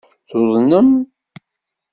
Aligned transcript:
Tuḍnem. 0.29 0.91